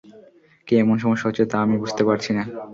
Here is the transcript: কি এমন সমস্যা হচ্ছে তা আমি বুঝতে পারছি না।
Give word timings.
কি 0.67 0.73
এমন 0.77 0.95
সমস্যা 1.03 1.27
হচ্ছে 1.27 1.43
তা 1.51 1.57
আমি 1.65 1.75
বুঝতে 1.81 2.01
পারছি 2.07 2.31
না। 2.37 2.43